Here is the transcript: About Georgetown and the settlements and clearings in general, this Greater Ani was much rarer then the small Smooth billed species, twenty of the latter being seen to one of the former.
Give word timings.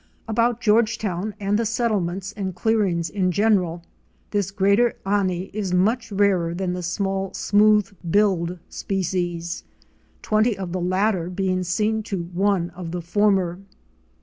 About 0.27 0.59
Georgetown 0.61 1.35
and 1.39 1.59
the 1.59 1.65
settlements 1.67 2.31
and 2.31 2.55
clearings 2.55 3.07
in 3.07 3.31
general, 3.31 3.83
this 4.31 4.49
Greater 4.49 4.95
Ani 5.05 5.51
was 5.53 5.75
much 5.75 6.11
rarer 6.11 6.55
then 6.55 6.73
the 6.73 6.81
small 6.81 7.31
Smooth 7.35 7.91
billed 8.09 8.57
species, 8.67 9.63
twenty 10.23 10.57
of 10.57 10.71
the 10.71 10.81
latter 10.81 11.29
being 11.29 11.61
seen 11.61 12.01
to 12.01 12.23
one 12.33 12.71
of 12.71 12.89
the 12.89 13.01
former. 13.03 13.59